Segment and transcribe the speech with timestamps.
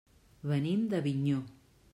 [0.51, 1.47] Venim d'Avinyó.